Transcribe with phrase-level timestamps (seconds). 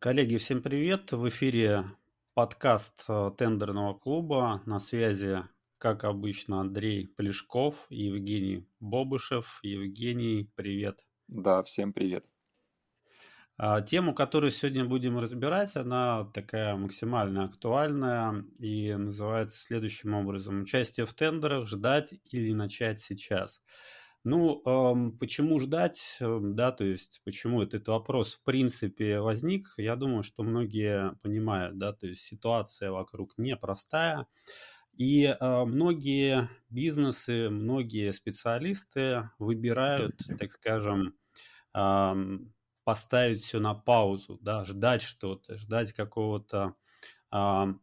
[0.00, 1.12] Коллеги, всем привет!
[1.12, 1.84] В эфире
[2.32, 4.62] подкаст э, тендерного клуба.
[4.64, 5.42] На связи,
[5.76, 9.60] как обычно, Андрей Плешков и Евгений Бобышев.
[9.62, 11.04] Евгений, привет!
[11.28, 12.24] Да, всем привет!
[13.58, 20.62] А, тему, которую сегодня будем разбирать, она такая максимально актуальная и называется следующим образом.
[20.62, 23.60] Участие в тендерах ждать или начать сейчас.
[24.24, 29.96] Ну, эм, почему ждать, эм, да, то есть почему этот вопрос в принципе возник, я
[29.96, 34.28] думаю, что многие понимают, да, то есть ситуация вокруг непростая,
[34.96, 41.16] и э, многие бизнесы, многие специалисты выбирают, так скажем,
[41.74, 42.54] эм,
[42.84, 46.74] поставить все на паузу, да, ждать что-то, ждать какого-то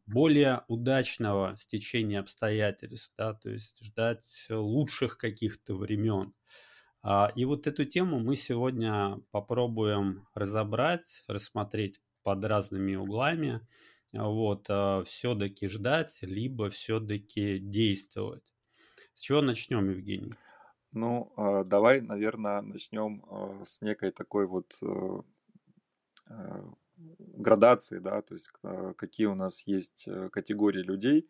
[0.06, 6.34] более удачного стечения обстоятельств, да, то есть ждать лучших каких-то времен.
[7.02, 13.66] А, и вот эту тему мы сегодня попробуем разобрать, рассмотреть под разными углами.
[14.12, 18.44] Вот, а, все-таки ждать, либо все-таки действовать.
[19.14, 20.34] С чего начнем, Евгений?
[20.92, 23.24] Ну, а, давай, наверное, начнем
[23.64, 25.22] с некой такой вот э,
[26.30, 26.64] э,
[27.18, 31.28] градации, да, то есть а, какие у нас есть э, категории людей,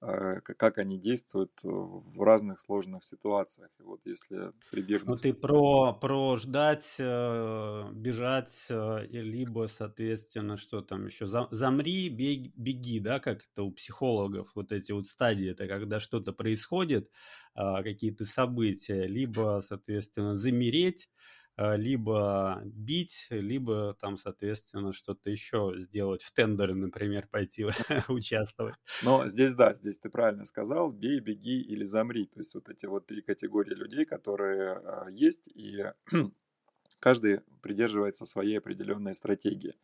[0.00, 3.70] а, как они действуют в разных сложных ситуациях.
[3.78, 5.08] И вот если прибегнуть...
[5.08, 12.52] Ну ты про, про ждать, э, бежать, э, либо, соответственно, что там еще, замри, бег,
[12.56, 17.10] беги, да, как это у психологов, вот эти вот стадии, это когда что-то происходит,
[17.54, 26.22] а, какие-то события, либо, соответственно, замереть, Э, либо бить, либо там, соответственно, что-то еще сделать,
[26.22, 27.66] в тендеры, например, пойти
[28.08, 28.74] участвовать.
[29.02, 32.26] Но здесь, да, здесь ты правильно сказал, бей, беги или замри.
[32.26, 35.84] То есть вот эти вот три категории людей, которые а, есть, и
[36.98, 39.74] каждый придерживается своей определенной стратегии.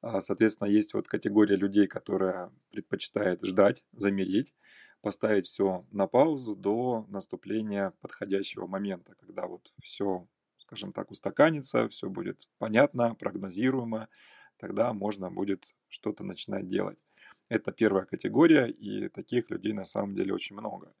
[0.00, 4.54] А, соответственно, есть вот категория людей, которая предпочитает ждать, замереть,
[5.02, 10.26] поставить все на паузу до наступления подходящего момента, когда вот все
[10.72, 14.08] скажем так, устаканится, все будет понятно, прогнозируемо,
[14.56, 16.98] тогда можно будет что-то начинать делать.
[17.50, 20.94] Это первая категория, и таких людей на самом деле очень много.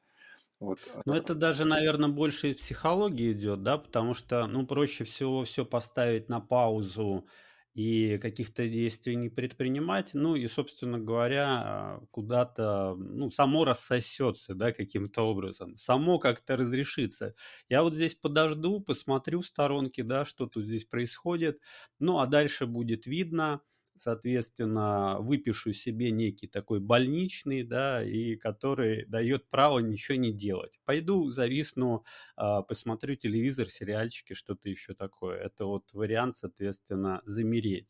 [0.60, 0.78] Вот.
[1.06, 5.64] Но это даже, наверное, больше из психологии идет, да, потому что, ну, проще всего все
[5.64, 7.26] поставить на паузу,
[7.74, 15.22] и каких-то действий не предпринимать, ну и, собственно говоря, куда-то, ну, само рассосется, да, каким-то
[15.22, 17.34] образом, само как-то разрешится.
[17.68, 21.60] Я вот здесь подожду, посмотрю в сторонке, да, что тут здесь происходит,
[21.98, 23.62] ну, а дальше будет видно,
[24.02, 30.80] соответственно, выпишу себе некий такой больничный, да, и который дает право ничего не делать.
[30.84, 32.04] Пойду, зависну,
[32.36, 35.38] а, посмотрю телевизор, сериальчики, что-то еще такое.
[35.38, 37.88] Это вот вариант, соответственно, замереть.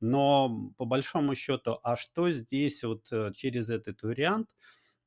[0.00, 4.50] Но по большому счету, а что здесь вот э, через этот вариант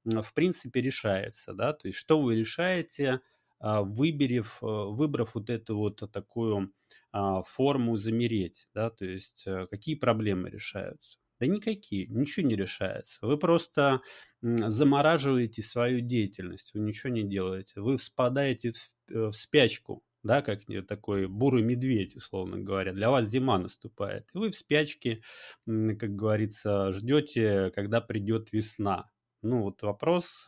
[0.05, 3.21] в принципе решается, да, то есть что вы решаете,
[3.59, 6.73] выберев, э, выбрав вот эту вот такую
[7.11, 11.17] а, форму замереть, да, то есть э, какие проблемы решаются?
[11.39, 13.25] Да никакие, ничего не решается.
[13.25, 14.01] Вы просто
[14.41, 17.79] замораживаете свою деятельность, вы ничего не делаете.
[17.81, 22.93] Вы впадаете в, э, в спячку, да, как такой бурый медведь, условно говоря.
[22.93, 24.29] Для вас зима наступает.
[24.33, 25.21] И вы в спячке,
[25.65, 29.09] как говорится, ждете, когда придет весна.
[29.43, 30.45] Ну вот вопрос,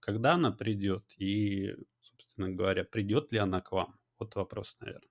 [0.00, 1.74] когда она придет и,
[2.38, 3.98] собственно говоря, придет ли она к вам?
[4.18, 5.08] Вот вопрос, наверное.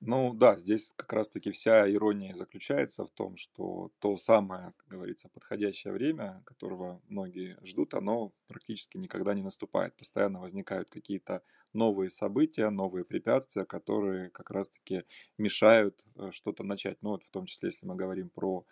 [0.00, 5.28] Ну да, здесь как раз-таки вся ирония заключается в том, что то самое, как говорится,
[5.28, 9.96] подходящее время, которого многие ждут, оно практически никогда не наступает.
[9.96, 11.42] Постоянно возникают какие-то
[11.72, 15.04] новые события, новые препятствия, которые как раз-таки
[15.38, 16.98] мешают э, что-то начать.
[17.02, 18.66] Ну вот в том числе, если мы говорим про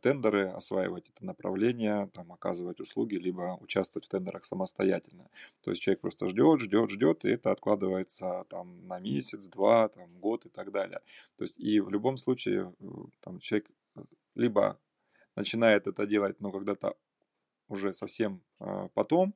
[0.00, 5.28] тендеры, осваивать это направление, там, оказывать услуги, либо участвовать в тендерах самостоятельно.
[5.62, 10.18] То есть человек просто ждет, ждет, ждет, и это откладывается там на месяц, два, там,
[10.18, 11.00] год и так далее.
[11.36, 12.86] То есть и в любом случае э,
[13.20, 14.00] там, человек э,
[14.34, 14.78] либо
[15.34, 16.96] начинает это делать, но когда-то
[17.68, 19.34] уже совсем э, потом,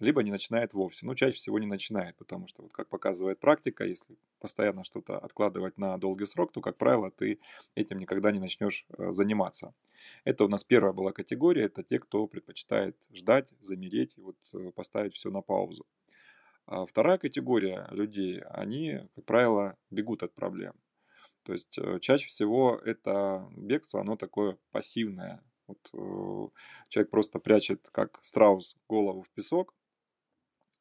[0.00, 1.06] либо не начинает вовсе.
[1.06, 5.78] Ну, чаще всего не начинает, потому что, вот как показывает практика, если постоянно что-то откладывать
[5.78, 7.40] на долгий срок, то, как правило, ты
[7.74, 9.74] этим никогда не начнешь э, заниматься.
[10.24, 15.14] Это у нас первая была категория, это те, кто предпочитает ждать, замереть вот э, поставить
[15.14, 15.86] все на паузу.
[16.66, 20.74] А вторая категория людей, они, как правило, бегут от проблем.
[21.44, 26.48] То есть э, чаще всего это бегство, оно такое пассивное, вот э,
[26.88, 29.74] человек просто прячет, как страус, голову в песок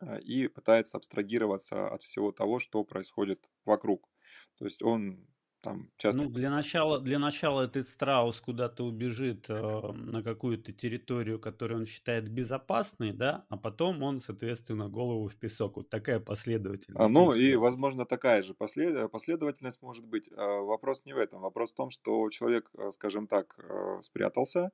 [0.02, 4.10] э, и пытается абстрагироваться от всего того, что происходит вокруг.
[4.58, 5.28] То есть он
[5.68, 6.22] там часто...
[6.22, 11.86] Ну, для начала, для начала этот страус куда-то убежит э, на какую-то территорию, которую он
[11.86, 15.78] считает безопасной, да, а потом он, соответственно, голову в песок.
[15.78, 17.00] Вот такая последовательность.
[17.00, 19.12] А, ну и, возможно, такая же послед...
[19.12, 20.30] последовательность может быть.
[20.36, 21.42] А, вопрос не в этом.
[21.42, 24.72] Вопрос в том, что человек, э, скажем так, э, спрятался,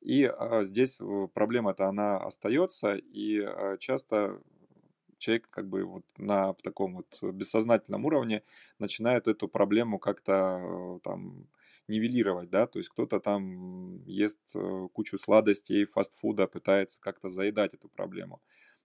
[0.00, 0.98] и а, здесь
[1.32, 4.40] проблема-то она остается, и а, часто
[5.22, 8.42] человек как бы вот на таком вот бессознательном уровне
[8.78, 11.46] начинает эту проблему как-то э, там
[11.88, 17.88] нивелировать, да, то есть кто-то там ест э, кучу сладостей, фастфуда, пытается как-то заедать эту
[17.88, 18.40] проблему.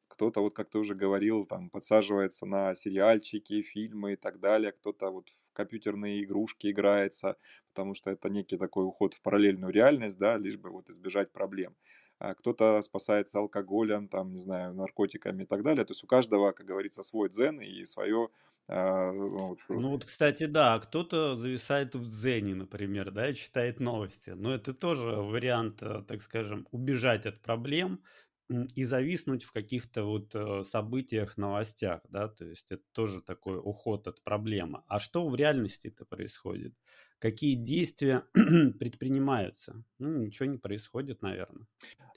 [0.08, 5.10] Кто-то, вот как ты уже говорил, там подсаживается на сериальчики, фильмы и так далее, кто-то
[5.10, 7.36] вот в компьютерные игрушки играется,
[7.70, 11.76] потому что это некий такой уход в параллельную реальность, да, лишь бы вот избежать проблем.
[12.20, 15.86] А кто-то спасается алкоголем, там, не знаю, наркотиками и так далее.
[15.86, 18.30] То есть у каждого, как говорится, свой дзен и свое
[18.70, 19.60] а, ну вот.
[19.70, 24.32] ну вот, кстати, да, кто-то зависает в дзене, например, да, и читает новости.
[24.32, 28.04] Но это тоже вариант, э, так скажем, убежать от проблем
[28.50, 34.08] и зависнуть в каких-то вот э, событиях, новостях, да, то есть это тоже такой уход
[34.08, 34.84] от проблемы.
[34.88, 36.74] А что в реальности это происходит?
[37.20, 39.84] Какие действия предпринимаются?
[39.98, 41.66] Ну, ничего не происходит, наверное.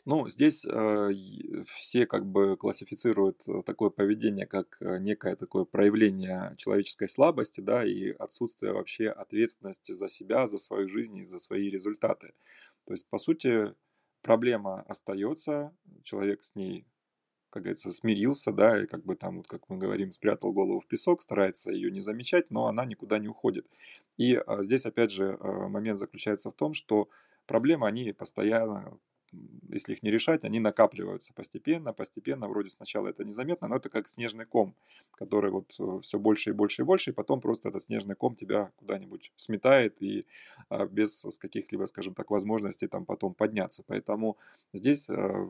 [0.04, 1.10] Ну, здесь э,
[1.66, 7.84] все как бы классифицируют э, такое поведение как э, некое такое проявление человеческой слабости, да,
[7.84, 12.32] и отсутствие вообще ответственности за себя, за свою жизнь и за свои результаты.
[12.86, 13.74] То есть, по сути,
[14.22, 16.86] проблема остается, человек с ней
[17.50, 20.86] как говорится, смирился, да, и как бы там, вот как мы говорим, спрятал голову в
[20.86, 23.66] песок, старается ее не замечать, но она никуда не уходит.
[24.16, 27.08] И а, здесь, опять же, а, момент заключается в том, что
[27.46, 28.98] проблемы, они постоянно
[29.68, 34.08] если их не решать, они накапливаются постепенно, постепенно, вроде сначала это незаметно, но это как
[34.08, 34.74] снежный ком,
[35.12, 38.34] который вот э, все больше и больше и больше, и потом просто этот снежный ком
[38.34, 40.26] тебя куда-нибудь сметает и
[40.68, 43.84] а, без каких-либо, скажем так, возможностей там потом подняться.
[43.86, 44.36] Поэтому
[44.72, 45.46] здесь э,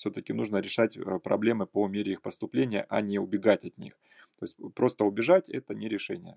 [0.00, 3.94] все-таки нужно решать э, проблемы по мере их поступления, а не убегать от них.
[4.38, 6.36] То есть просто убежать– это не решение.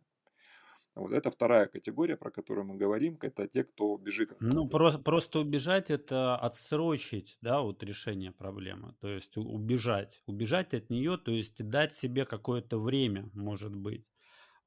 [0.95, 4.35] Вот это вторая категория, про которую мы говорим, это те, кто бежит.
[4.39, 8.93] Ну, просто, просто убежать это отсрочить, да, вот решение проблемы.
[8.99, 10.21] То есть убежать.
[10.27, 14.05] Убежать от нее, то есть дать себе какое-то время, может быть.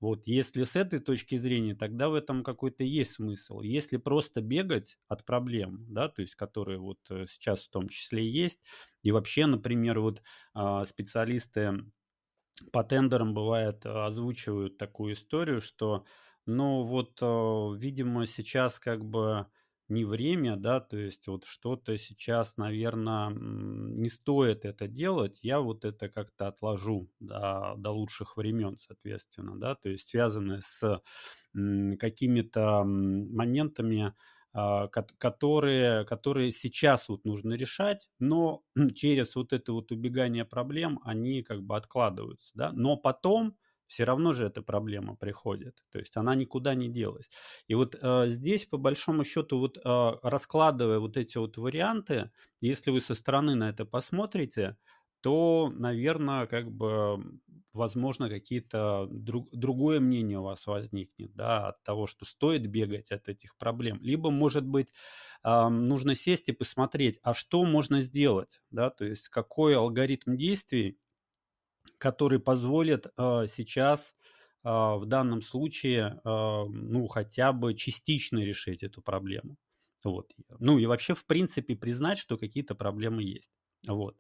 [0.01, 3.61] Вот, если с этой точки зрения, тогда в этом какой-то есть смысл.
[3.63, 8.29] Если просто бегать от проблем, да, то есть которые вот э, сейчас в том числе
[8.29, 8.61] есть,
[9.03, 10.23] и вообще, например, вот
[10.53, 11.73] а, специалисты
[12.73, 16.05] по тендерам бывает озвучивают такую историю, что,
[16.47, 17.27] ну вот, э,
[17.79, 19.47] видимо, сейчас как бы
[19.89, 25.85] не время, да, то есть вот что-то сейчас, наверное, не стоит это делать, я вот
[25.85, 31.01] это как-то отложу до, до лучших времен, соответственно, да, то есть связанное с
[31.99, 34.15] какими-то моментами,
[34.53, 38.63] а, которые, которые сейчас вот нужно решать, но
[38.95, 43.57] через вот это вот убегание проблем они как бы откладываются, да, но потом
[43.87, 47.31] все равно же эта проблема приходит, то есть она никуда не делась.
[47.69, 52.31] И вот э, здесь, по большому счету, вот э, раскладывая вот эти вот варианты,
[52.61, 54.77] если вы со стороны на это посмотрите,
[55.21, 57.19] то, наверное, как бы,
[57.73, 63.29] возможно, какие-то друг, другое мнение у вас возникнет, да, от того, что стоит бегать от
[63.29, 63.99] этих проблем.
[64.03, 64.93] Либо, может быть,
[65.45, 70.99] э, нужно сесть и посмотреть, а что можно сделать, да, то есть какой алгоритм действий
[71.99, 74.15] который позволит э, сейчас
[74.65, 79.57] э, в данном случае, э, ну, хотя бы частично решить эту проблему.
[80.05, 80.33] Вот.
[80.59, 83.51] Ну и вообще, в принципе, признать, что какие-то проблемы есть.
[83.87, 84.17] Вот.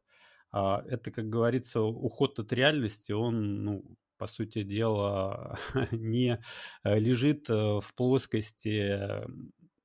[0.52, 3.84] А это, как говорится, уход от реальности, он, ну,
[4.18, 5.58] по сути дела,
[5.92, 6.40] не
[6.84, 8.98] лежит в плоскости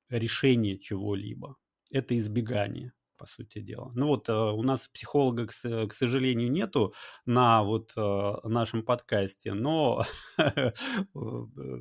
[0.08, 1.56] решения чего-либо.
[1.90, 3.92] Это избегание по сути дела.
[3.94, 6.92] Ну вот э, у нас психолога, к, к сожалению, нету
[7.24, 10.04] на вот э, нашем подкасте, но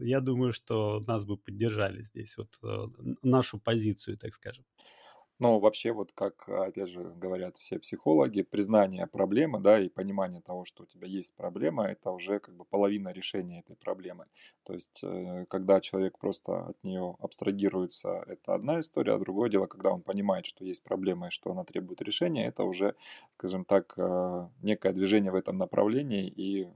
[0.01, 2.85] я думаю, что нас бы поддержали здесь вот э,
[3.23, 4.65] нашу позицию, так скажем.
[5.41, 10.65] Но вообще, вот как, опять же, говорят все психологи, признание проблемы, да, и понимание того,
[10.65, 14.27] что у тебя есть проблема, это уже как бы половина решения этой проблемы.
[14.63, 19.65] То есть, э, когда человек просто от нее абстрагируется, это одна история, а другое дело,
[19.65, 22.93] когда он понимает, что есть проблема и что она требует решения, это уже,
[23.37, 26.71] скажем так, э, некое движение в этом направлении, и а,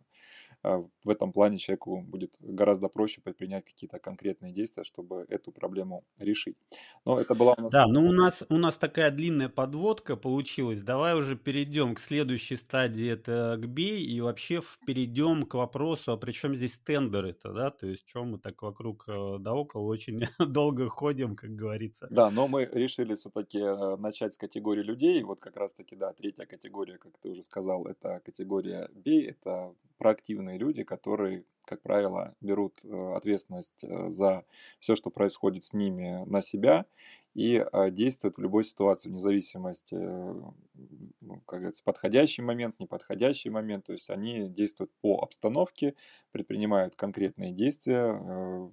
[1.04, 6.58] в этом плане человеку будет гораздо проще предпринять какие-то конкретные действия, чтобы эту проблему решить.
[7.06, 7.72] Но это была у нас...
[7.72, 10.82] Да, ну у нас, у нас такая длинная подводка получилась.
[10.82, 16.18] Давай уже перейдем к следующей стадии, это к бей, и вообще перейдем к вопросу, а
[16.18, 17.70] при чем здесь тендеры-то, да?
[17.70, 22.08] То есть, чем мы так вокруг э, да около очень долго ходим, как говорится.
[22.10, 25.22] Да, но мы решили все-таки э, начать с категории людей.
[25.24, 30.58] Вот как раз-таки, да, третья категория, как ты уже сказал, это категория бей, это проактивные
[30.58, 34.46] люди, которые, как правило, берут э, ответственность э, за
[34.80, 36.86] все, что происходит с ними на себя
[37.34, 43.86] и э, действуют в любой ситуации, вне зависимости, ну, как говорится, подходящий момент, неподходящий момент.
[43.86, 45.96] То есть они действуют по обстановке,
[46.32, 48.70] предпринимают конкретные действия,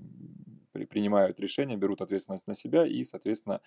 [0.88, 3.60] принимают решения, берут ответственность на себя, и, соответственно,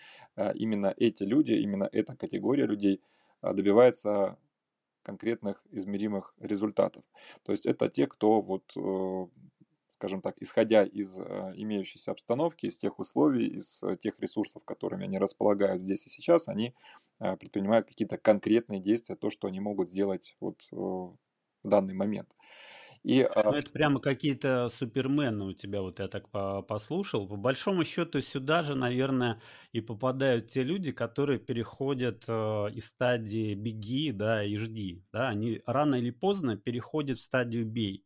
[0.56, 3.02] именно эти люди, именно эта категория людей
[3.42, 4.38] добивается
[5.06, 7.04] конкретных измеримых результатов.
[7.44, 9.28] То есть это те, кто вот э,
[9.88, 15.06] скажем так, исходя из э, имеющейся обстановки, из тех условий, из э, тех ресурсов, которыми
[15.06, 16.74] они располагают здесь и сейчас, они
[17.18, 21.18] предпринимают какие-то конкретные действия, то, что они могут сделать вот в
[21.64, 22.36] данный момент.
[23.06, 26.28] И, ну, а это прямо какие-то супермены у тебя, вот я так
[26.66, 27.28] послушал.
[27.28, 29.40] По большому счету сюда же, наверное,
[29.74, 32.32] и попадают те люди, которые переходят э,
[32.74, 38.04] из стадии беги, да, и жди, да, они рано или поздно переходят в стадию бей.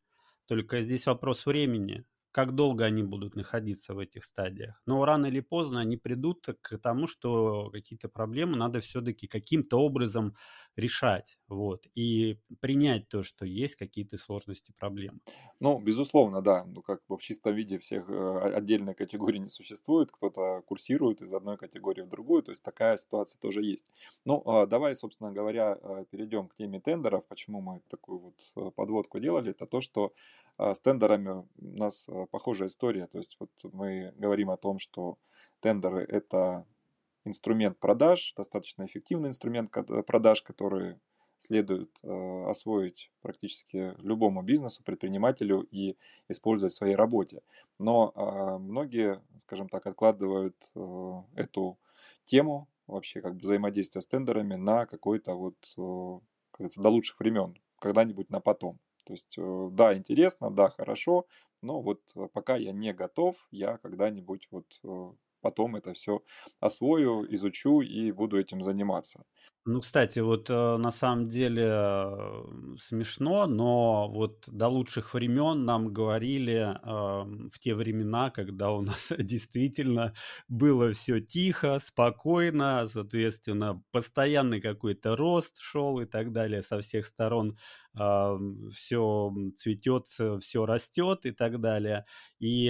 [0.48, 4.82] Только здесь вопрос времени как долго они будут находиться в этих стадиях.
[4.86, 10.36] Но рано или поздно они придут к тому, что какие-то проблемы надо все-таки каким-то образом
[10.76, 11.38] решать.
[11.48, 15.20] Вот, и принять то, что есть какие-то сложности, проблемы.
[15.60, 16.66] Ну, безусловно, да.
[16.66, 20.12] Ну, как бы в чистом виде всех э, отдельной категории не существует.
[20.12, 22.44] Кто-то курсирует из одной категории в другую.
[22.44, 23.86] То есть такая ситуация тоже есть.
[24.26, 27.26] Ну, а, давай, собственно говоря, э, перейдем к теме тендеров.
[27.28, 29.52] Почему мы такую вот э, подводку делали?
[29.52, 30.14] Это то, что
[30.60, 33.08] с тендерами у нас а, похожая история.
[33.08, 35.18] То есть вот мы говорим о том, что
[35.62, 36.66] тендеры– это
[37.26, 40.98] инструмент продаж, достаточно эффективный инструмент э, продаж, который
[41.38, 45.98] следует э, освоить практически любому бизнесу, предпринимателю и
[46.28, 47.42] использовать в своей работе.
[47.78, 51.78] Но э, многие, скажем так, откладывают э, эту
[52.26, 57.56] тему вообще как бы взаимодействия с тендерами на какой-то вот, как говорится, до лучших времен,
[57.80, 58.80] когда-нибудь на потом.
[59.06, 61.26] То есть, э, да, интересно, да, хорошо,
[61.62, 66.22] но вот э, пока я не готов, я когда-нибудь вот э, потом это все
[66.60, 69.24] освою, изучу и буду этим заниматься.
[69.66, 72.44] Ну, кстати, вот э, на самом деле э,
[72.80, 79.12] смешно, но вот до лучших времен нам говорили э, в те времена, когда у нас
[79.20, 80.14] действительно
[80.48, 87.58] было все тихо, спокойно, соответственно, постоянный какой-то рост шел и так далее со всех сторон
[88.72, 90.06] все цветет,
[90.42, 92.06] все растет и так далее.
[92.40, 92.70] И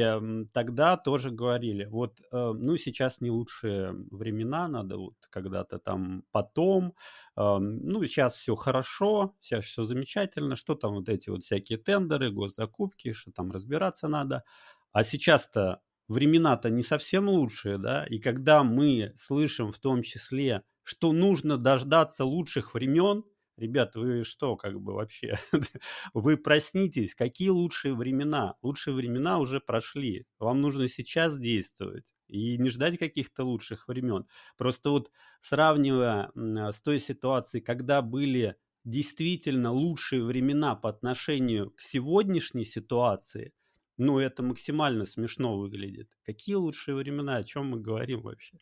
[0.54, 6.24] тогда тоже говорили, вот, э, ну, сейчас не лучшие времена, надо вот когда-то там
[6.70, 6.96] потом,
[7.36, 13.12] ну, сейчас все хорошо, сейчас все замечательно, что там вот эти вот всякие тендеры, госзакупки,
[13.12, 14.44] что там разбираться надо.
[14.92, 21.12] А сейчас-то времена-то не совсем лучшие, да, и когда мы слышим в том числе, что
[21.12, 23.24] нужно дождаться лучших времен,
[23.58, 25.38] Ребят, вы что, как бы вообще?
[26.14, 27.14] вы проснитесь.
[27.14, 28.56] Какие лучшие времена?
[28.62, 30.26] Лучшие времена уже прошли.
[30.40, 34.26] Вам нужно сейчас действовать и не ждать каких-то лучших времен.
[34.58, 38.56] Просто вот сравнивая с той ситуацией, когда были
[38.86, 43.54] действительно лучшие времена по отношению к сегодняшней ситуации,
[43.98, 46.18] ну, это максимально смешно выглядит.
[46.24, 47.36] Какие лучшие времена?
[47.36, 48.58] О чем мы говорим вообще?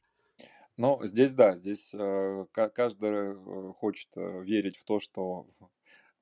[0.77, 5.47] Но здесь, да, здесь э, каждый э, хочет э, верить в то, что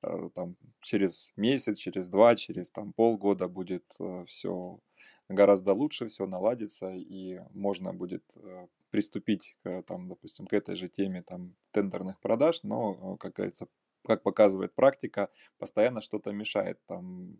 [0.02, 4.80] э, там через месяц, через два, через там полгода будет э, все
[5.28, 10.88] гораздо лучше, все наладится, и можно будет э, приступить, к, там, допустим, к этой же
[10.88, 13.66] теме там, тендерных продаж, но, э, как говорится,
[14.06, 15.28] как показывает практика,
[15.58, 16.78] постоянно что-то мешает.
[16.86, 17.36] Там,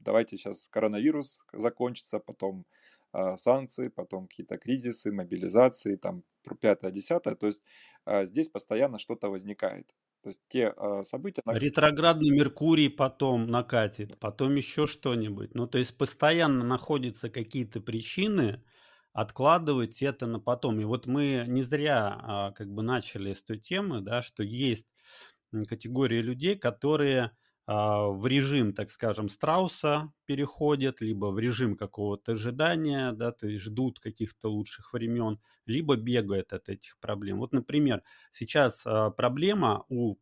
[0.00, 2.64] давайте сейчас коронавирус закончится, потом
[3.12, 6.24] а, санкции, потом какие-то кризисы, мобилизации, там
[6.60, 7.34] пятое, десятое.
[7.34, 7.62] То есть
[8.04, 9.94] а, здесь постоянно что-то возникает.
[10.28, 11.40] То есть те а, события...
[11.46, 15.54] Ретроградный Меркурий потом накатит, потом еще что-нибудь.
[15.54, 18.62] Ну, то есть постоянно находятся какие-то причины
[19.14, 20.80] откладывать это на потом.
[20.80, 24.86] И вот мы не зря как бы начали с той темы, да, что есть
[25.66, 27.30] категория людей, которые
[27.74, 34.00] в режим, так скажем, страуса переходят, либо в режим какого-то ожидания, да, то есть ждут
[34.00, 37.38] каких-то лучших времен, либо бегают от этих проблем.
[37.38, 40.16] Вот, например, сейчас а, проблема у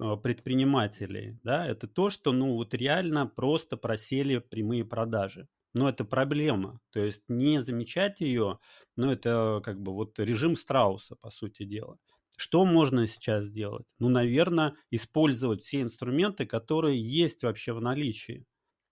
[0.00, 5.48] а, предпринимателей, да, это то, что, ну, вот реально просто просели прямые продажи.
[5.74, 6.80] Но это проблема.
[6.90, 8.58] То есть не замечать ее,
[8.96, 11.98] ну, это как бы вот режим страуса, по сути дела.
[12.42, 13.86] Что можно сейчас сделать?
[13.98, 18.46] Ну, наверное, использовать все инструменты, которые есть вообще в наличии.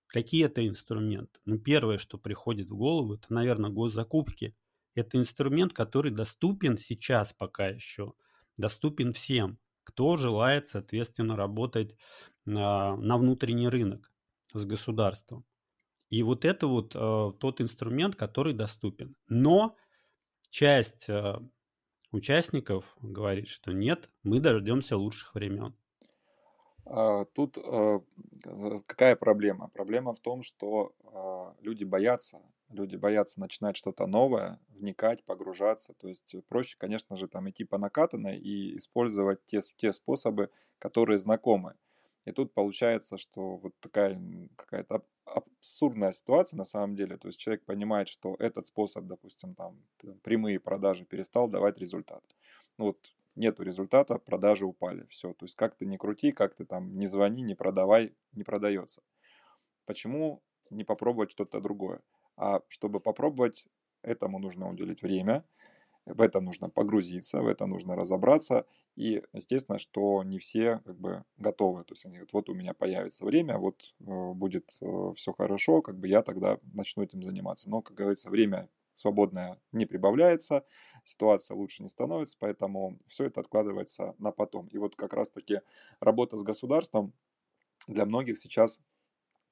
[0.07, 1.41] Какие это инструменты?
[1.47, 4.55] Ну, первое, что приходит в голову, это, наверное, госзакупки.
[4.95, 8.13] Это инструмент, который доступен сейчас пока еще,
[8.59, 11.97] доступен всем, кто желает, соответственно, работать
[12.45, 14.13] на, на внутренний рынок
[14.53, 15.47] с государством.
[16.11, 19.17] И вот это вот э, тот инструмент, который доступен.
[19.27, 19.75] Но
[20.51, 21.41] часть э,
[22.13, 25.75] участников говорит, что нет, мы дождемся лучших времен.
[26.91, 28.01] А, тут э,
[28.87, 29.69] какая проблема?
[29.69, 35.93] Проблема в том, что а, люди боятся, люди боятся начинать что-то новое, вникать, погружаться.
[35.95, 41.19] То есть проще, конечно же, там идти по накатанной и использовать те, те способы, которые
[41.19, 41.75] знакомы.
[42.29, 44.21] И тут получается, что вот такая
[44.57, 47.17] какая-то абсурдная ситуация на самом деле.
[47.17, 49.83] То есть человек понимает, что этот способ, допустим, там
[50.23, 52.23] прямые продажи перестал давать результат.
[52.77, 52.99] Ну вот
[53.35, 55.07] нету результата, продажи упали.
[55.09, 55.33] Все.
[55.33, 59.03] То есть как ты не крути, как ты там не звони, не продавай, не продается.
[59.87, 62.01] Почему не попробовать что-то другое?
[62.37, 63.67] А чтобы попробовать,
[64.03, 65.45] этому нужно уделить время,
[66.15, 68.67] в это нужно погрузиться, в это нужно разобраться.
[68.97, 71.85] И естественно, что не все как бы готовы.
[71.85, 75.83] То есть они говорят, вот у меня появится время, вот э, будет э, все хорошо,
[75.83, 77.71] как бы я тогда начну этим заниматься.
[77.71, 80.65] Но, как говорится, время свободное не прибавляется,
[81.05, 84.67] ситуация лучше не становится, поэтому все это откладывается на потом.
[84.69, 85.61] И вот как раз-таки
[86.01, 87.13] работа с государством
[87.87, 88.81] для многих сейчас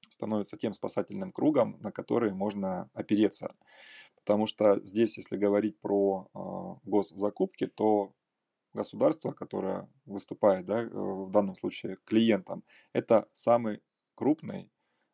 [0.09, 3.55] становится тем спасательным кругом, на который можно опереться.
[4.27, 8.11] Потому что здесь, если говорить про э, госзакупки, то
[8.73, 13.81] государство, которое выступает да, э, в данном случае клиентом, это самый
[14.15, 14.69] крупный,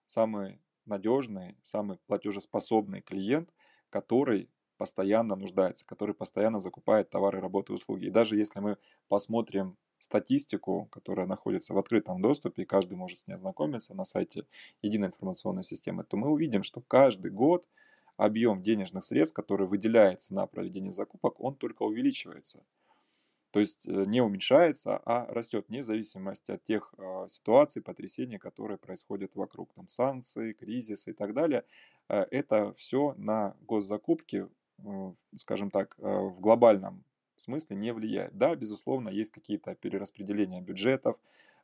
[0.08, 3.54] самый надежный, самый платежеспособный клиент,
[3.92, 8.06] который постоянно нуждается, который постоянно закупает товары, работы, услуги.
[8.06, 8.78] И даже если мы
[9.10, 14.48] посмотрим статистику, которая находится в открытом доступе, и каждый может с ней ознакомиться на сайте
[14.82, 17.70] единой информационной системы, то мы увидим, что каждый год
[18.18, 22.64] объем денежных средств, который выделяется на проведение закупок, он только увеличивается.
[23.54, 28.78] То есть э, не уменьшается, а растет вне зависимости от тех э, ситуаций, потрясений, которые
[28.80, 29.72] происходят вокруг.
[29.74, 31.64] Там санкции, кризисы и так далее.
[32.10, 34.48] Э, это все на госзакупки,
[34.80, 37.04] э, скажем так, э, в глобальном
[37.36, 38.36] смысле не влияет.
[38.36, 41.20] Да, безусловно, есть какие-то перераспределения бюджетов,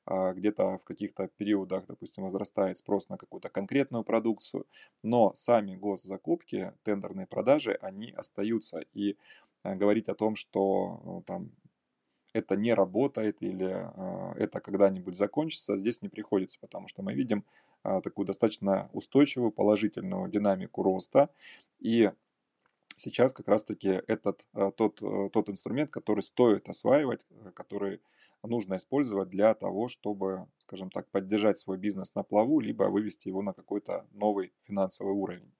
[0.09, 4.65] где-то в каких-то периодах, допустим, возрастает спрос на какую-то конкретную продукцию,
[5.03, 8.83] но сами госзакупки, тендерные продажи, они остаются.
[8.93, 9.17] И
[9.63, 11.51] э, говорить о том, что ну, там
[12.33, 17.43] это не работает или э, это когда-нибудь закончится, здесь не приходится, потому что мы видим
[18.03, 21.29] такую достаточно устойчивую положительную динамику роста.
[21.79, 22.11] И
[23.01, 28.01] сейчас как раз-таки этот э, тот, э, тот инструмент, который стоит осваивать, э, который
[28.43, 33.41] нужно использовать для того, чтобы, скажем так, поддержать свой бизнес на плаву, либо вывести его
[33.41, 35.51] на какой-то новый финансовый уровень.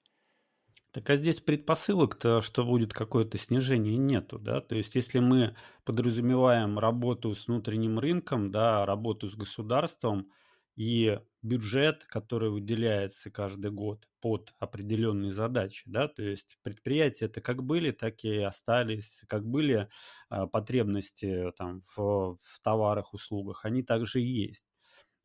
[0.92, 4.60] Так а здесь предпосылок-то, что будет какое-то снижение, нету, да?
[4.60, 10.32] То есть если мы подразумеваем работу с внутренним рынком, да, работу с государством
[10.80, 17.62] и бюджет, который выделяется каждый год под определенные задачи, да, то есть предприятия это как
[17.62, 19.90] были, так и остались, как были
[20.30, 24.64] э, потребности там в, в товарах, услугах, они также есть.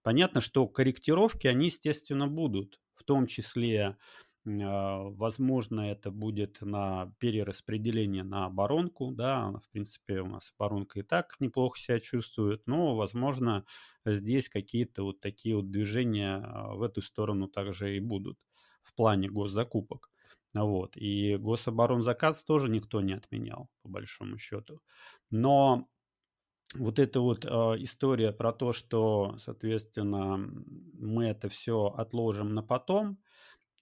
[0.03, 3.95] Понятно, что корректировки, они, естественно, будут, в том числе
[4.45, 11.35] возможно, это будет на перераспределение на оборонку, да, в принципе, у нас оборонка и так
[11.39, 13.65] неплохо себя чувствует, но, возможно,
[14.05, 18.37] здесь какие-то вот такие вот движения а, в эту сторону также и будут
[18.83, 20.11] в плане госзакупок.
[20.53, 20.95] Вот.
[20.95, 24.79] И гособоронзаказ тоже никто не отменял, по большому счету.
[25.31, 25.89] Но
[26.75, 27.47] вот эта вот э,
[27.79, 30.37] история про то, что, соответственно,
[30.93, 33.17] мы это все отложим на потом,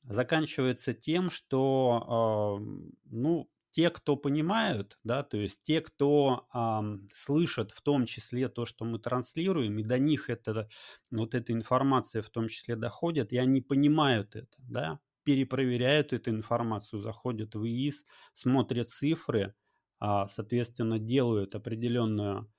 [0.04, 2.60] заканчивается тем, что,
[3.06, 6.82] ну, те, кто понимают, да, то есть те, кто э,
[7.16, 10.70] слышат в том числе то, что мы транслируем, и до них это,
[11.10, 17.02] вот эта информация в том числе доходит, и они понимают это, да, перепроверяют эту информацию,
[17.02, 19.56] заходят в ИИС, смотрят цифры,
[20.00, 22.52] э, соответственно, делают определенную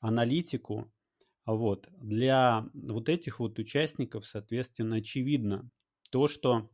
[0.00, 0.92] аналитику,
[1.46, 1.88] вот.
[1.98, 5.70] Для вот этих вот участников, соответственно, очевидно
[6.10, 6.70] то, что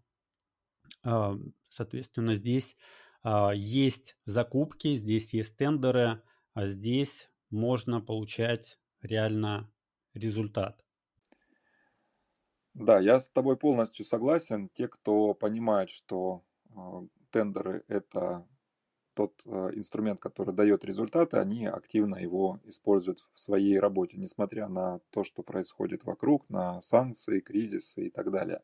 [1.68, 2.76] соответственно, здесь
[3.24, 9.70] а, есть закупки, здесь есть тендеры, а здесь можно получать реально
[10.12, 10.84] результат.
[12.74, 14.68] Да, я с тобой полностью согласен.
[14.68, 16.74] Те, кто понимает, что э,
[17.30, 18.46] тендеры это
[19.14, 25.22] тот инструмент, который дает результаты, они активно его используют в своей работе, несмотря на то,
[25.22, 28.60] что происходит вокруг, на санкции, кризисы и так далее.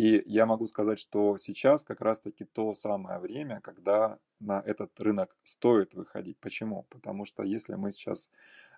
[0.00, 5.36] И я могу сказать, что сейчас как раз-таки то самое время, когда на этот рынок
[5.44, 6.38] стоит выходить.
[6.38, 6.86] Почему?
[6.88, 8.30] Потому что если мы сейчас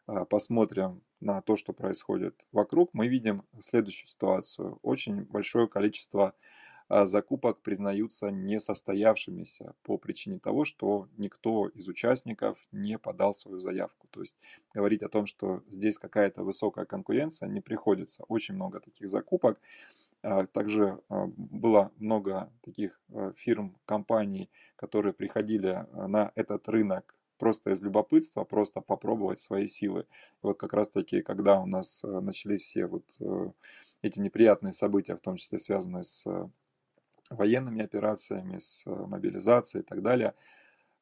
[0.08, 4.80] а, посмотрим на то, что происходит вокруг, мы видим следующую ситуацию.
[4.82, 6.34] Очень большое количество
[6.88, 14.08] а, закупок признаются несостоявшимися по причине того, что никто из участников не подал свою заявку.
[14.10, 14.34] То есть
[14.74, 18.24] говорить о том, что здесь какая-то высокая конкуренция, не приходится.
[18.24, 19.60] Очень много таких закупок.
[20.22, 23.00] А, также было много таких
[23.36, 30.02] фирм, компаний, которые приходили на этот рынок просто из любопытства, просто попробовать свои силы.
[30.02, 33.50] И вот как раз-таки, когда у нас э, начались все вот э,
[34.02, 36.48] эти неприятные события, в том числе связанные с э,
[37.30, 40.34] военными операциями, с мобилизацией и так далее,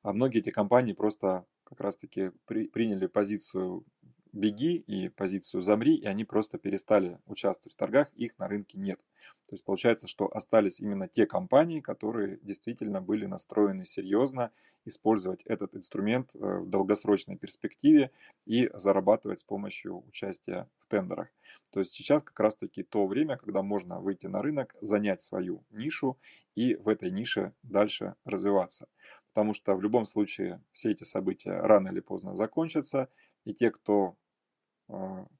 [0.02, 3.84] а многие эти компании просто как раз-таки при, приняли позицию
[4.32, 9.00] беги и позицию замри, и они просто перестали участвовать в торгах, их на рынке нет.
[9.48, 14.52] То есть получается, что остались именно те компании, которые действительно были настроены серьезно
[14.84, 18.12] использовать этот инструмент э, в долгосрочной перспективе
[18.46, 21.28] и зарабатывать с помощью участия в тендерах.
[21.70, 26.16] То есть сейчас как раз-таки то время, когда можно выйти на рынок, занять свою нишу
[26.54, 28.88] и в этой нише дальше развиваться.
[29.32, 33.08] Потому что в любом случае все эти события рано или поздно закончатся,
[33.44, 34.16] и те, кто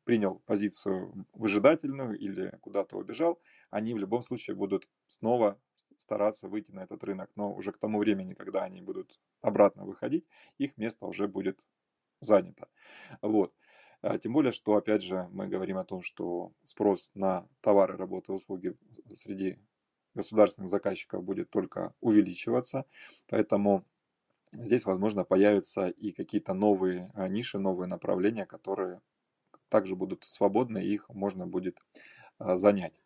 [0.05, 5.61] принял позицию выжидательную или куда-то убежал, они в любом случае будут снова
[5.97, 7.31] стараться выйти на этот рынок.
[7.37, 10.27] Но уже к тому времени, когда они будут обратно выходить,
[10.59, 11.65] их место уже будет
[12.21, 12.69] занято.
[13.23, 13.53] Вот.
[14.03, 18.33] А тем более, что, опять же, мы говорим о том, что спрос на товары, работы,
[18.33, 18.75] услуги
[19.15, 19.59] среди
[20.15, 22.87] государственных заказчиков будет только увеличиваться.
[23.29, 23.85] Поэтому
[24.53, 29.01] здесь, возможно, появятся и какие-то новые а, ниши, новые направления, которые
[29.71, 31.79] также будут свободны, их можно будет
[32.39, 33.01] а, занять.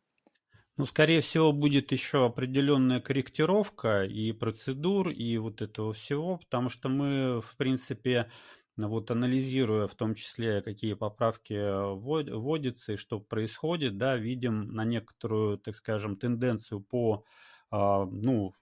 [0.77, 6.88] Ну, скорее всего, будет еще определенная корректировка и процедур, и вот этого всего, потому что
[6.88, 8.29] мы, в принципе,
[8.77, 11.55] вот анализируя в том числе, какие поправки
[11.94, 17.24] вводятся и что происходит, да, видим на некоторую, так скажем, тенденцию по
[17.70, 18.53] а, ну,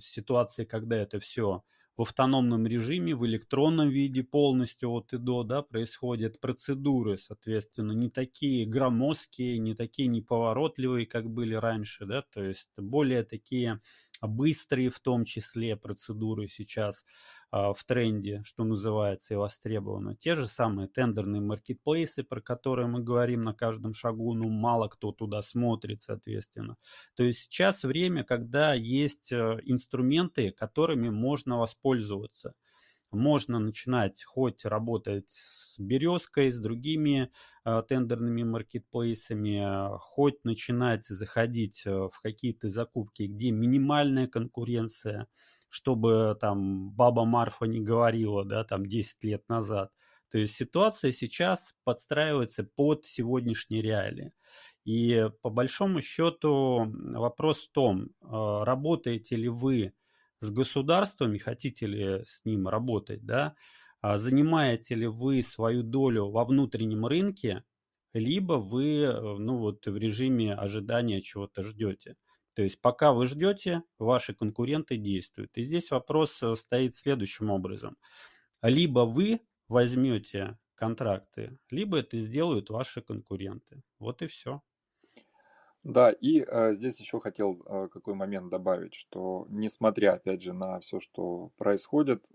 [0.00, 1.62] ситуации, когда это все
[1.96, 8.08] в автономном режиме, в электронном виде полностью от и до, да, происходят процедуры, соответственно, не
[8.10, 13.80] такие громоздкие, не такие неповоротливые, как были раньше, да, то есть более такие
[14.26, 17.04] быстрые в том числе процедуры сейчас
[17.50, 20.16] а, в тренде, что называется, и востребовано.
[20.16, 25.12] Те же самые тендерные маркетплейсы, про которые мы говорим на каждом шагу, ну, мало кто
[25.12, 26.76] туда смотрит, соответственно.
[27.14, 32.54] То есть сейчас время, когда есть э, инструменты, которыми можно воспользоваться
[33.12, 37.30] можно начинать хоть работать с березкой, с другими
[37.64, 45.28] э, тендерными маркетплейсами, хоть начинать заходить э, в какие-то закупки, где минимальная конкуренция,
[45.68, 49.90] чтобы там баба Марфа не говорила, да, там 10 лет назад.
[50.30, 54.32] То есть ситуация сейчас подстраивается под сегодняшние реалии.
[54.84, 59.92] И по большому счету вопрос в том, а, работаете ли вы
[60.42, 63.54] с государством и хотите ли с ним работать, да,
[64.00, 67.64] а занимаете ли вы свою долю во внутреннем рынке,
[68.12, 72.16] либо вы э, ну вот, в режиме ожидания чего-то ждете.
[72.54, 75.56] То есть пока вы ждете, ваши конкуренты действуют.
[75.56, 77.96] И здесь вопрос э, стоит следующим образом.
[78.60, 83.82] Либо вы возьмете контракты, либо это сделают ваши конкуренты.
[84.00, 84.60] Вот и все.
[85.84, 90.78] Да, и э, здесь еще хотел э, какой момент добавить, что несмотря, опять же, на
[90.78, 92.30] все, что происходит,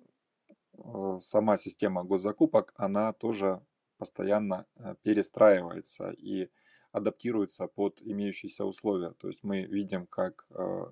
[0.77, 3.61] э, сама система госзакупок, она тоже
[3.97, 6.11] постоянно э, перестраивается.
[6.11, 6.49] И
[6.91, 9.11] адаптируется под имеющиеся условия.
[9.11, 10.85] То есть мы видим, как э,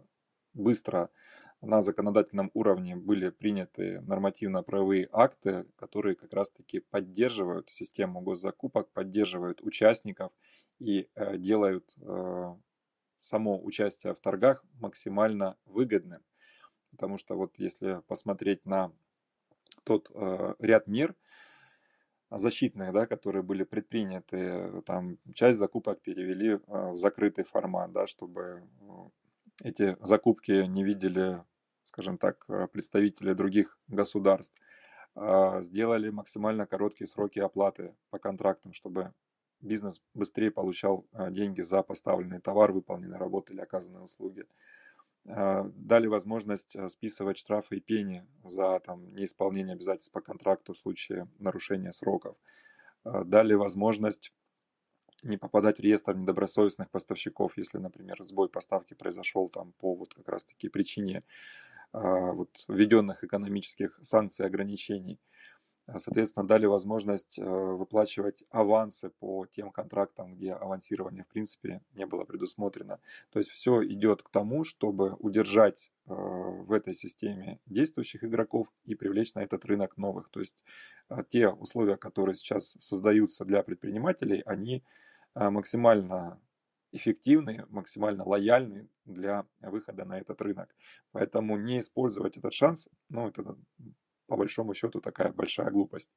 [0.54, 1.10] быстро
[1.66, 10.32] на законодательном уровне были приняты нормативно-правовые акты, которые как раз-таки поддерживают систему госзакупок, поддерживают участников
[10.80, 12.56] и э, делают э,
[13.18, 16.22] само участие в торгах максимально выгодным.
[16.92, 18.92] Потому что вот если посмотреть на
[19.84, 20.10] тот
[20.60, 21.16] ряд мер,
[22.30, 28.64] защитных, да, которые были предприняты, там часть закупок перевели в закрытый формат, да, чтобы
[29.64, 31.44] эти закупки не видели,
[31.96, 34.54] скажем так, а, представители других государств.
[35.16, 39.14] А, сделали максимально короткие сроки оплаты по контрактам, чтобы
[39.62, 44.46] бизнес быстрее получал а, деньги за поставленный товар, выполненные работы или оказанные услуги.
[45.26, 50.78] А, дали возможность а, списывать штрафы и пени за там, неисполнение обязательств по контракту в
[50.78, 52.36] случае нарушения сроков.
[53.06, 54.34] Дали возможность
[55.24, 60.28] не попадать в реестр недобросовестных поставщиков, если, например, сбой поставки произошел там по вот как
[60.28, 61.24] раз-таки причине
[62.02, 65.20] вот, введенных экономических санкций и ограничений.
[65.88, 72.08] А, соответственно, дали возможность э, выплачивать авансы по тем контрактам, где авансирование в принципе не
[72.08, 73.00] было предусмотрено.
[73.30, 79.34] То есть все идет к тому, чтобы удержать в этой системе действующих игроков и привлечь
[79.34, 80.30] на этот рынок новых.
[80.30, 80.56] То есть
[81.30, 84.84] те условия, которые сейчас создаются для предпринимателей, они
[85.34, 86.40] максимально
[86.96, 90.76] эффективны, максимально лояльны для выхода на этот рынок.
[91.12, 93.58] Поэтому не использовать этот шанс, ну, это
[94.28, 96.12] по большому счету такая большая глупость.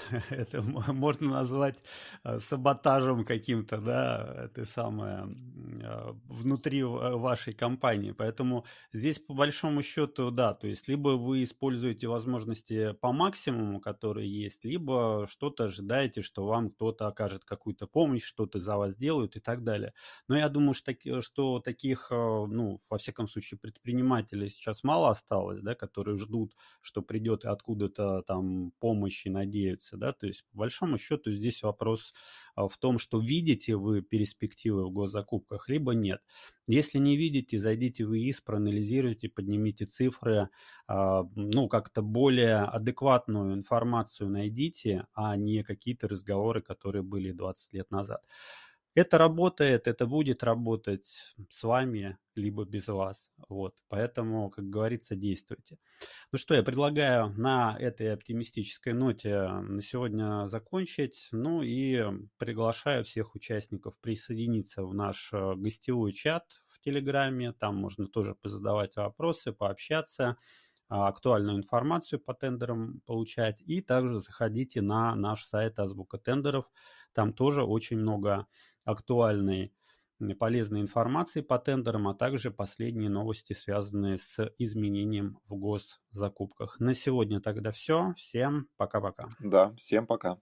[0.30, 1.76] это можно назвать
[2.24, 5.26] э, саботажем каким-то, да, это самое,
[5.82, 8.12] э, внутри вашей компании.
[8.12, 14.30] Поэтому здесь по большому счету, да, то есть либо вы используете возможности по максимуму, которые
[14.30, 19.40] есть, либо что-то ожидаете, что вам кто-то окажет какую-то помощь, что-то за вас делают и
[19.40, 19.92] так далее.
[20.28, 25.74] Но я думаю, что, таких, э, ну, во всяком случае, предпринимателей сейчас мало осталось, да,
[25.74, 30.98] которые ждут, что придет откуда-то там помощь и надеются находится, да, то есть по большому
[30.98, 32.14] счету здесь вопрос
[32.54, 36.20] а, в том, что видите вы перспективы в госзакупках, либо нет.
[36.66, 40.48] Если не видите, зайдите в ИИС, проанализируйте, поднимите цифры,
[40.86, 47.90] а, ну, как-то более адекватную информацию найдите, а не какие-то разговоры, которые были 20 лет
[47.90, 48.22] назад.
[48.94, 53.30] Это работает, это будет работать с вами, либо без вас.
[53.48, 53.74] Вот.
[53.88, 55.78] Поэтому, как говорится, действуйте.
[56.30, 61.28] Ну что, я предлагаю на этой оптимистической ноте на сегодня закончить.
[61.32, 62.04] Ну и
[62.36, 67.54] приглашаю всех участников присоединиться в наш э, гостевой чат в Телеграме.
[67.54, 70.36] Там можно тоже позадавать вопросы, пообщаться
[70.94, 73.62] а, актуальную информацию по тендерам получать.
[73.62, 76.66] И также заходите на наш сайт Азбука тендеров.
[77.12, 78.46] Там тоже очень много
[78.84, 79.72] актуальной
[80.38, 86.78] полезной информации по тендерам, а также последние новости, связанные с изменением в госзакупках.
[86.78, 88.12] На сегодня тогда все.
[88.16, 89.28] Всем пока-пока.
[89.40, 90.38] Да, всем пока.